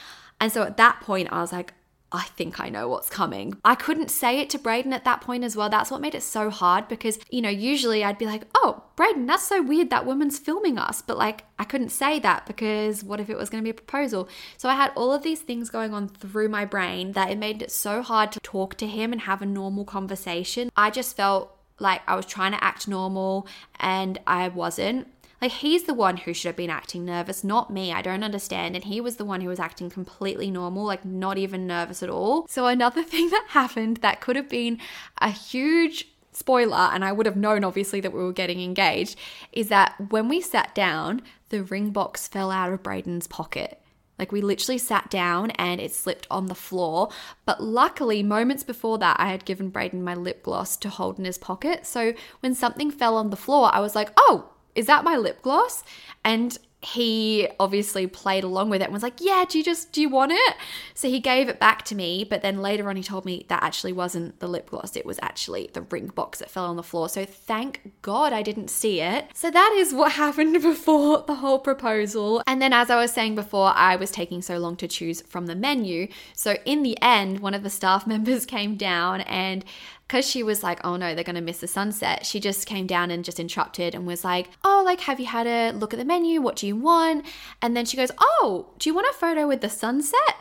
[0.41, 1.75] And so at that point, I was like,
[2.15, 3.57] I think I know what's coming.
[3.65, 5.69] I couldn't say it to Braydon at that point as well.
[5.69, 9.27] That's what made it so hard because, you know, usually I'd be like, oh, Braydon,
[9.27, 11.03] that's so weird that woman's filming us.
[11.03, 13.75] But like, I couldn't say that because what if it was going to be a
[13.75, 14.29] proposal?
[14.57, 17.61] So I had all of these things going on through my brain that it made
[17.63, 20.71] it so hard to talk to him and have a normal conversation.
[20.77, 23.49] I just felt like I was trying to act normal
[23.81, 25.09] and I wasn't.
[25.43, 27.93] Like, he's the one who should have been acting nervous, not me.
[27.93, 28.75] I don't understand.
[28.75, 32.11] And he was the one who was acting completely normal, like, not even nervous at
[32.11, 32.47] all.
[32.49, 34.79] So, another thing that happened that could have been
[35.19, 39.19] a huge spoiler, and I would have known obviously that we were getting engaged,
[39.53, 43.81] is that when we sat down, the ring box fell out of Braydon's pocket.
[44.19, 47.09] Like we literally sat down and it slipped on the floor.
[47.47, 51.25] But luckily, moments before that, I had given Braydon my lip gloss to hold in
[51.25, 51.87] his pocket.
[51.87, 55.43] So when something fell on the floor, I was like, oh, is that my lip
[55.43, 55.83] gloss?
[56.25, 60.01] And he obviously played along with it and was like, Yeah, do you just, do
[60.01, 60.55] you want it?
[60.93, 62.25] So he gave it back to me.
[62.25, 64.95] But then later on, he told me that actually wasn't the lip gloss.
[64.95, 67.09] It was actually the ring box that fell on the floor.
[67.09, 69.29] So thank God I didn't see it.
[69.35, 72.43] So that is what happened before the whole proposal.
[72.47, 75.47] And then, as I was saying before, I was taking so long to choose from
[75.47, 76.09] the menu.
[76.35, 79.65] So in the end, one of the staff members came down and
[80.07, 82.87] because she was like, oh no, they're going to miss the sunset, she just came
[82.87, 85.99] down and just interrupted and was like, oh, like, have you had a look at
[85.99, 86.41] the menu?
[86.41, 87.25] What do you want?
[87.63, 90.37] And then she goes, oh, do you want a photo with the sunset?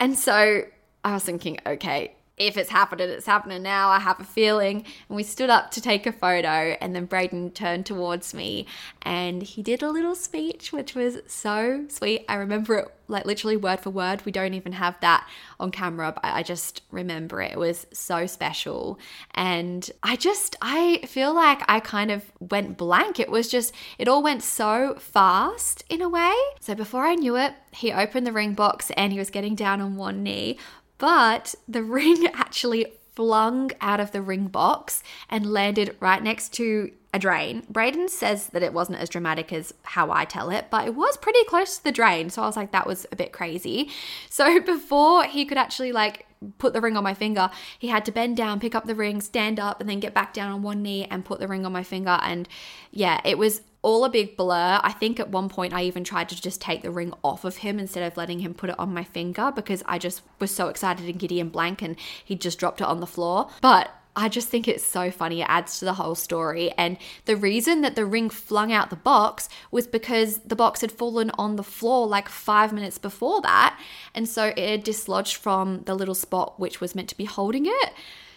[0.00, 0.62] And so
[1.04, 3.90] I was thinking, okay, if it's happening, it's happening now.
[3.90, 4.84] I have a feeling.
[5.08, 8.66] And we stood up to take a photo, and then Braydon turned towards me
[9.02, 12.24] and he did a little speech, which was so sweet.
[12.28, 14.24] I remember it like literally word for word.
[14.24, 15.28] We don't even have that
[15.60, 17.52] on camera, but I just remember it.
[17.52, 18.98] It was so special.
[19.34, 23.20] And I just, I feel like I kind of went blank.
[23.20, 26.34] It was just, it all went so fast in a way.
[26.60, 29.80] So before I knew it, he opened the ring box and he was getting down
[29.80, 30.58] on one knee
[31.04, 36.90] but the ring actually flung out of the ring box and landed right next to
[37.14, 37.62] a drain.
[37.70, 41.16] Braydon says that it wasn't as dramatic as how I tell it, but it was
[41.16, 42.28] pretty close to the drain.
[42.28, 43.88] So I was like, that was a bit crazy.
[44.30, 46.26] So before he could actually like
[46.58, 49.20] put the ring on my finger, he had to bend down, pick up the ring,
[49.20, 51.70] stand up, and then get back down on one knee and put the ring on
[51.70, 52.18] my finger.
[52.20, 52.48] And
[52.90, 54.80] yeah, it was all a big blur.
[54.82, 57.58] I think at one point I even tried to just take the ring off of
[57.58, 60.66] him instead of letting him put it on my finger because I just was so
[60.66, 63.50] excited and giddy and blank and he just dropped it on the floor.
[63.60, 65.40] But I just think it's so funny.
[65.40, 66.72] It adds to the whole story.
[66.78, 70.92] And the reason that the ring flung out the box was because the box had
[70.92, 73.78] fallen on the floor like five minutes before that.
[74.14, 77.66] And so it had dislodged from the little spot which was meant to be holding
[77.66, 77.92] it.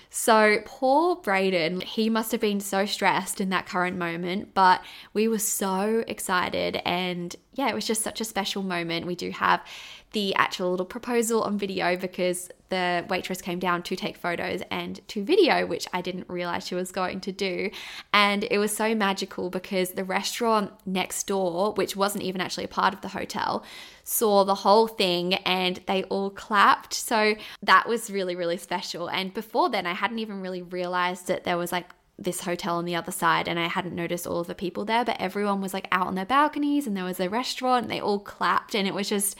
[0.09, 4.81] So, poor Braydon, he must have been so stressed in that current moment, but
[5.13, 6.81] we were so excited.
[6.85, 9.05] And yeah, it was just such a special moment.
[9.05, 9.61] We do have
[10.11, 15.05] the actual little proposal on video because the waitress came down to take photos and
[15.07, 17.69] to video, which I didn't realize she was going to do.
[18.13, 22.69] And it was so magical because the restaurant next door, which wasn't even actually a
[22.69, 23.63] part of the hotel,
[24.03, 26.93] saw the whole thing and they all clapped.
[26.93, 29.09] So that was really, really special.
[29.09, 32.85] And before then, I hadn't even really realized that there was like this hotel on
[32.85, 35.73] the other side and I hadn't noticed all of the people there, but everyone was
[35.73, 38.87] like out on their balconies and there was a restaurant and they all clapped and
[38.87, 39.37] it was just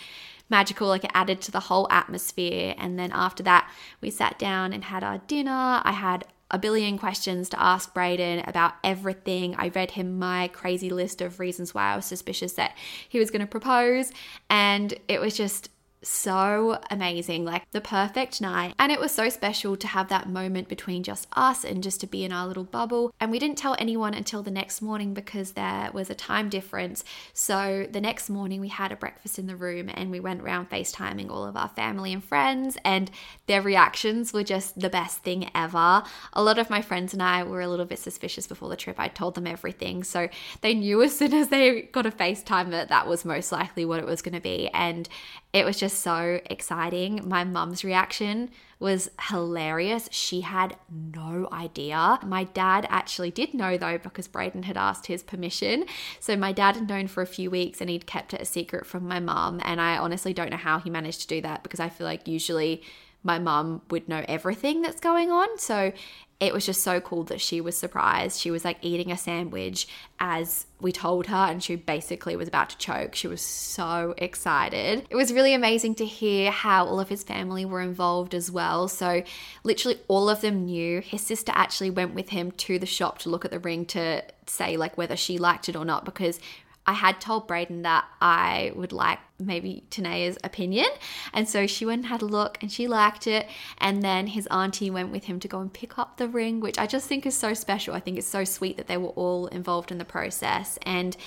[0.50, 0.88] magical.
[0.88, 2.76] Like it added to the whole atmosphere.
[2.78, 3.70] And then after that,
[4.02, 5.82] we sat down and had our dinner.
[5.84, 9.56] I had a billion questions to ask Braydon about everything.
[9.58, 12.78] I read him my crazy list of reasons why I was suspicious that
[13.10, 14.12] he was going to propose.
[14.50, 15.70] And it was just
[16.02, 18.74] so amazing, like the perfect night.
[18.78, 22.08] And it was so special to have that moment between just us and just to
[22.08, 23.14] be in our little bubble.
[23.20, 27.04] And we didn't tell anyone until the next morning because there was a time difference.
[27.34, 30.70] So the next morning, we had a breakfast in the room and we went around
[30.70, 33.10] FaceTiming all of our family and friends, and
[33.48, 36.04] their reactions were just the best thing ever.
[36.34, 39.00] A lot of my friends and I were a little bit suspicious before the trip.
[39.00, 40.04] I told them everything.
[40.04, 40.30] So
[40.62, 44.00] they knew as soon as they got a FaceTime that that was most likely what
[44.00, 44.70] it was going to be.
[44.70, 45.10] And
[45.54, 47.22] it was just so exciting.
[47.24, 50.08] My mum's reaction was hilarious.
[50.12, 52.20] She had no idea.
[52.24, 55.86] My dad actually did know though because Braydon had asked his permission.
[56.20, 58.86] So my dad had known for a few weeks and he'd kept it a secret
[58.86, 59.60] from my mum.
[59.64, 62.28] And I honestly don't know how he managed to do that because I feel like
[62.28, 62.84] usually
[63.24, 65.58] my mum would know everything that's going on.
[65.58, 65.92] So
[66.40, 68.40] it was just so cool that she was surprised.
[68.40, 69.88] She was like eating a sandwich
[70.20, 73.16] as we told her, and she basically was about to choke.
[73.16, 75.08] She was so excited.
[75.10, 78.88] It was really amazing to hear how all of his family were involved as well.
[78.88, 79.24] So,
[79.64, 81.02] literally, all of them knew.
[81.02, 84.24] His sister actually went with him to the shop to look at the ring to
[84.46, 86.40] say like whether she liked it or not because
[86.88, 90.88] I had told Braydon that I would like maybe Tanea's opinion.
[91.34, 93.48] And so she went and had a look and she liked it.
[93.78, 96.80] And then his auntie went with him to go and pick up the ring, which
[96.80, 97.94] I just think is so special.
[97.94, 100.80] I think it's so sweet that they were all involved in the process.
[100.84, 101.18] And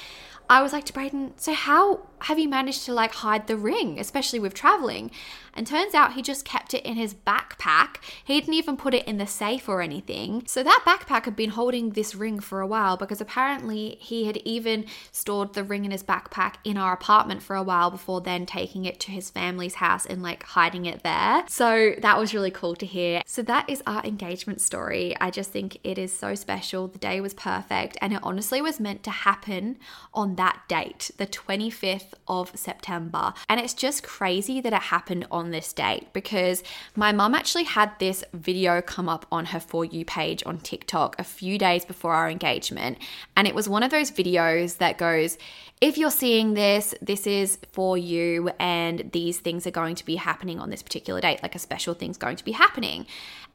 [0.49, 3.99] I was like to Braydon, so how have you managed to like hide the ring,
[3.99, 5.11] especially with traveling?
[5.55, 7.97] And turns out he just kept it in his backpack.
[8.25, 10.45] He didn't even put it in the safe or anything.
[10.47, 14.37] So that backpack had been holding this ring for a while because apparently he had
[14.39, 18.47] even stored the ring in his backpack in our apartment for a while before then
[18.47, 21.45] taking it to his family's house and like hiding it there.
[21.49, 23.23] So that was really cool to hear.
[23.27, 25.17] So that is our engagement story.
[25.21, 26.87] I just think it is so special.
[26.87, 29.79] The day was perfect and it honestly was meant to happen
[30.15, 33.35] on that date, the 25th of September.
[33.49, 36.63] And it's just crazy that it happened on this date because
[36.97, 41.19] my mum actually had this video come up on her For You page on TikTok
[41.19, 42.99] a few days before our engagement.
[43.37, 45.39] And it was one of those videos that goes,
[45.81, 50.17] if you're seeing this, this is for you, and these things are going to be
[50.17, 53.07] happening on this particular date, like a special thing's going to be happening.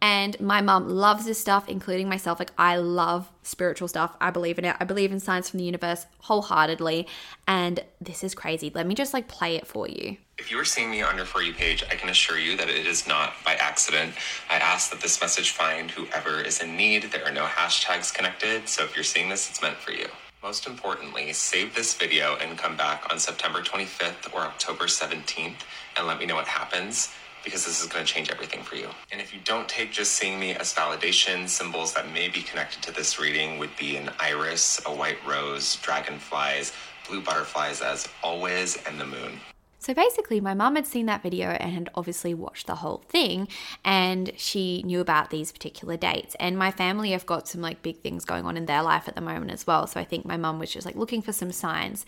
[0.02, 2.40] And my mum loves this stuff, including myself.
[2.40, 4.16] Like, I love spiritual stuff.
[4.20, 4.76] I believe in it.
[4.80, 7.08] I believe in signs from the universe wholeheartedly.
[7.48, 8.72] And this is crazy.
[8.74, 10.18] Let me just like play it for you.
[10.38, 12.70] If you are seeing me on your For You page, I can assure you that
[12.70, 14.14] it is not by accident.
[14.50, 17.04] I ask that this message find whoever is in need.
[17.04, 18.68] There are no hashtags connected.
[18.68, 20.08] So if you're seeing this, it's meant for you.
[20.46, 25.56] Most importantly, save this video and come back on September 25th or October 17th
[25.98, 27.12] and let me know what happens
[27.44, 28.88] because this is going to change everything for you.
[29.12, 32.84] And if you don't take just seeing me as validation, symbols that may be connected
[32.84, 36.74] to this reading would be an iris, a white rose, dragonflies,
[37.10, 39.40] blue butterflies as always, and the moon.
[39.86, 43.48] So basically, my mum had seen that video and had obviously watched the whole thing,
[43.84, 46.36] and she knew about these particular dates.
[46.40, 49.14] And my family have got some like big things going on in their life at
[49.14, 49.86] the moment as well.
[49.86, 52.04] So I think my mum was just like looking for some signs.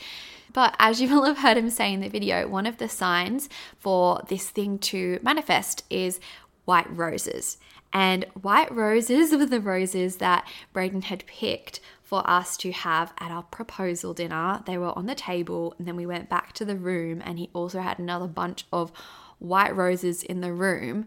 [0.54, 3.48] But as you will have heard him say in the video, one of the signs
[3.78, 6.20] for this thing to manifest is
[6.66, 7.60] white roses.
[7.94, 13.32] And white roses were the roses that Braydon had picked for us to have at
[13.32, 14.64] our proposal dinner.
[14.66, 17.50] They were on the table, and then we went back to the room, and he
[17.54, 18.94] also had another bunch of
[19.40, 21.06] white roses in the room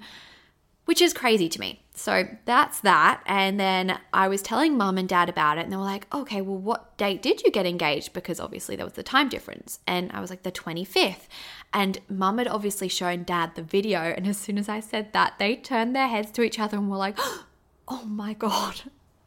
[0.91, 1.81] which is crazy to me.
[1.95, 3.23] So that's that.
[3.25, 6.41] And then I was telling mum and dad about it, and they were like, okay,
[6.41, 8.13] well, what date did you get engaged?
[8.13, 9.79] Because obviously there was the time difference.
[9.87, 11.29] And I was like, the 25th.
[11.73, 14.01] And mum had obviously shown dad the video.
[14.01, 16.91] And as soon as I said that, they turned their heads to each other and
[16.91, 17.17] were like,
[17.89, 18.83] oh my God.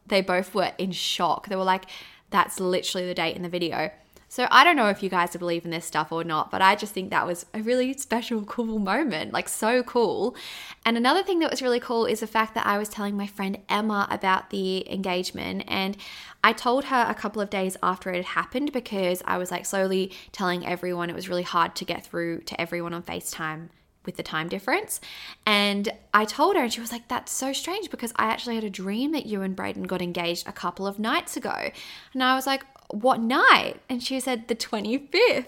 [0.07, 1.47] They both were in shock.
[1.47, 1.85] They were like,
[2.29, 3.91] that's literally the date in the video.
[4.33, 6.75] So I don't know if you guys believe in this stuff or not, but I
[6.75, 9.31] just think that was a really special, cool moment.
[9.31, 10.35] Like, so cool.
[10.83, 13.27] And another thing that was really cool is the fact that I was telling my
[13.27, 15.65] friend Emma about the engagement.
[15.67, 15.95] And
[16.43, 19.67] I told her a couple of days after it had happened because I was like
[19.67, 23.69] slowly telling everyone it was really hard to get through to everyone on FaceTime
[24.05, 24.99] with the time difference.
[25.45, 28.63] And I told her, and she was like, That's so strange because I actually had
[28.63, 31.71] a dream that you and Braydon got engaged a couple of nights ago.
[32.13, 33.81] And I was like, what night?
[33.89, 35.45] And she said, the 25th.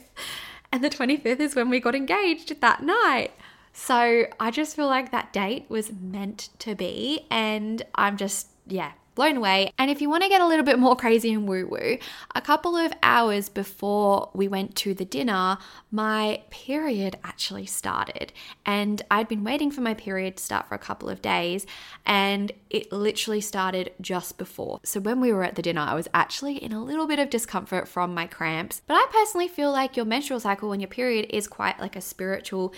[0.71, 3.31] And the 25th is when we got engaged that night.
[3.71, 7.27] So I just feel like that date was meant to be.
[7.29, 9.71] And I'm just, yeah, blown away.
[9.77, 11.97] And if you want to get a little bit more crazy and woo woo,
[12.35, 15.57] a couple of hours before we went to the dinner,
[15.89, 18.33] my period actually started.
[18.65, 21.65] And I'd been waiting for my period to start for a couple of days,
[22.05, 24.79] and it literally started just before.
[24.83, 27.29] So when we were at the dinner, I was actually in a little bit of
[27.29, 28.81] discomfort from my cramps.
[28.85, 32.01] But I personally feel like your menstrual cycle and your period is quite like a
[32.01, 32.73] spiritual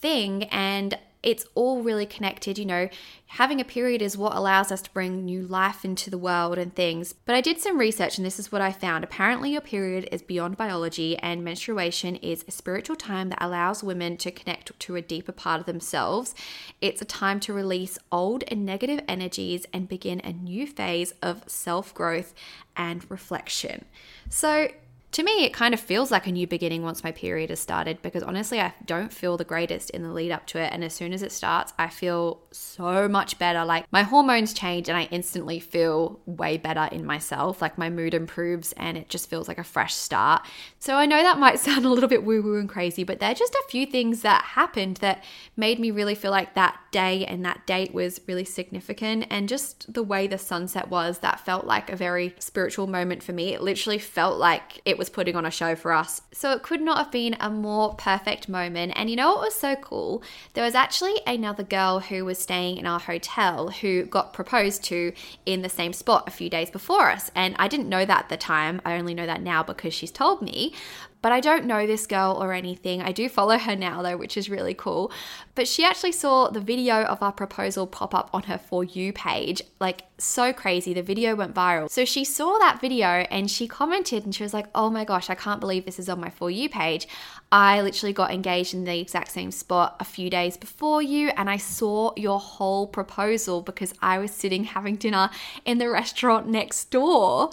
[0.00, 2.58] thing and it's all really connected.
[2.58, 2.88] You know,
[3.26, 6.74] having a period is what allows us to bring new life into the world and
[6.74, 7.12] things.
[7.12, 9.04] But I did some research and this is what I found.
[9.04, 14.16] Apparently, your period is beyond biology, and menstruation is a spiritual time that allows women
[14.18, 16.34] to connect to a deeper part of themselves.
[16.80, 21.44] It's a time to release old and negative energies and begin a new phase of
[21.46, 22.34] self growth
[22.76, 23.84] and reflection.
[24.28, 24.68] So,
[25.12, 28.00] to me, it kind of feels like a new beginning once my period has started
[28.00, 30.72] because honestly, I don't feel the greatest in the lead up to it.
[30.72, 33.64] And as soon as it starts, I feel so much better.
[33.64, 37.60] Like my hormones change and I instantly feel way better in myself.
[37.60, 40.46] Like my mood improves and it just feels like a fresh start.
[40.78, 43.34] So I know that might sound a little bit woo woo and crazy, but they're
[43.34, 45.24] just a few things that happened that
[45.56, 49.26] made me really feel like that day and that date was really significant.
[49.28, 53.32] And just the way the sunset was, that felt like a very spiritual moment for
[53.32, 53.54] me.
[53.54, 56.22] It literally felt like it was putting on a show for us.
[56.30, 58.92] So it could not have been a more perfect moment.
[58.94, 60.22] And you know what was so cool?
[60.54, 65.12] There was actually another girl who was staying in our hotel who got proposed to
[65.46, 67.32] in the same spot a few days before us.
[67.34, 68.80] And I didn't know that at the time.
[68.84, 70.74] I only know that now because she's told me
[71.22, 73.02] but I don't know this girl or anything.
[73.02, 75.12] I do follow her now though, which is really cool.
[75.54, 79.12] But she actually saw the video of our proposal pop up on her For You
[79.12, 79.62] page.
[79.80, 80.92] Like, so crazy.
[80.94, 81.90] The video went viral.
[81.90, 85.30] So she saw that video and she commented and she was like, oh my gosh,
[85.30, 87.08] I can't believe this is on my For You page.
[87.52, 91.50] I literally got engaged in the exact same spot a few days before you, and
[91.50, 95.30] I saw your whole proposal because I was sitting having dinner
[95.64, 97.50] in the restaurant next door.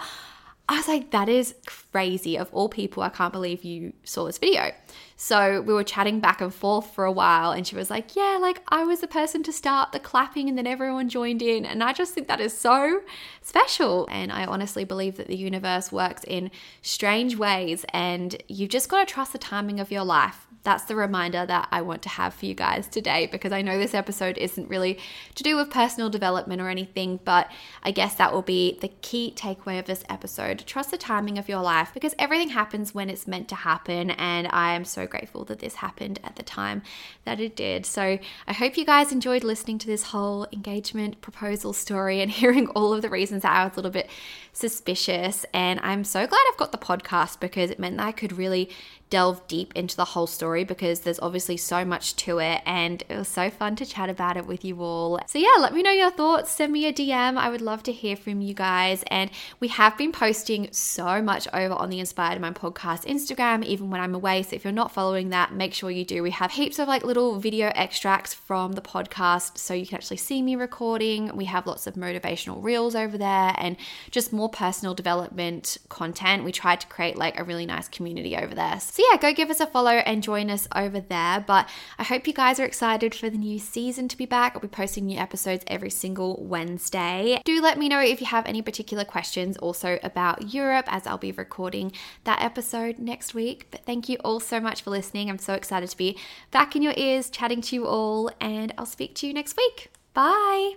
[0.69, 2.37] I was like, that is crazy.
[2.37, 4.71] Of all people, I can't believe you saw this video.
[5.15, 8.37] So we were chatting back and forth for a while, and she was like, Yeah,
[8.41, 11.65] like I was the person to start the clapping, and then everyone joined in.
[11.65, 13.01] And I just think that is so
[13.41, 14.07] special.
[14.11, 16.51] And I honestly believe that the universe works in
[16.81, 20.97] strange ways, and you've just got to trust the timing of your life that's the
[20.97, 24.37] reminder that I want to have for you guys today because I know this episode
[24.37, 24.99] isn't really
[25.35, 27.49] to do with personal development or anything, but
[27.83, 30.65] I guess that will be the key takeaway of this episode.
[30.67, 34.49] Trust the timing of your life because everything happens when it's meant to happen, and
[34.51, 36.81] I am so grateful that this happened at the time
[37.23, 37.85] that it did.
[37.85, 42.67] So I hope you guys enjoyed listening to this whole engagement proposal story and hearing
[42.71, 44.09] all of the reasons that I was a little bit
[44.51, 45.45] suspicious.
[45.53, 48.69] And I'm so glad I've got the podcast because it meant that I could really
[49.09, 53.17] delve deep into the whole story because there's obviously so much to it and it
[53.17, 55.19] was so fun to chat about it with you all.
[55.27, 57.37] So yeah, let me know your thoughts, send me a DM.
[57.37, 59.29] I would love to hear from you guys and
[59.59, 64.01] we have been posting so much over on the Inspired Mind podcast Instagram even when
[64.01, 64.43] I'm away.
[64.43, 66.23] So if you're not following that, make sure you do.
[66.23, 70.17] We have heaps of like little video extracts from the podcast so you can actually
[70.17, 71.35] see me recording.
[71.35, 73.77] We have lots of motivational reels over there and
[74.11, 76.43] just more personal development content.
[76.43, 78.79] We tried to create like a really nice community over there.
[78.79, 81.43] So yeah, go give us a follow and join us over there.
[81.45, 81.67] But
[81.97, 84.53] I hope you guys are excited for the new season to be back.
[84.55, 87.41] I'll be posting new episodes every single Wednesday.
[87.43, 91.17] Do let me know if you have any particular questions also about Europe, as I'll
[91.17, 91.91] be recording
[92.23, 93.67] that episode next week.
[93.71, 95.29] But thank you all so much for listening.
[95.29, 96.17] I'm so excited to be
[96.51, 99.89] back in your ears, chatting to you all, and I'll speak to you next week.
[100.13, 100.73] Bye.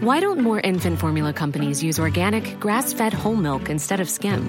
[0.00, 4.48] Why don't more infant formula companies use organic, grass fed whole milk instead of skim?